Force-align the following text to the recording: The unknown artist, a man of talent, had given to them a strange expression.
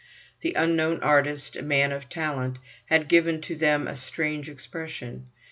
The 0.39 0.55
unknown 0.55 0.99
artist, 1.01 1.55
a 1.55 1.61
man 1.61 1.91
of 1.91 2.09
talent, 2.09 2.57
had 2.87 3.07
given 3.07 3.39
to 3.41 3.55
them 3.55 3.87
a 3.87 3.95
strange 3.95 4.49
expression. 4.49 5.27